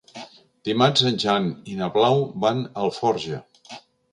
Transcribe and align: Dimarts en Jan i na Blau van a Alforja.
Dimarts 0.69 1.03
en 1.09 1.19
Jan 1.25 1.51
i 1.75 1.79
na 1.83 1.91
Blau 1.99 2.25
van 2.47 2.65
a 2.65 2.73
Alforja. 2.87 3.45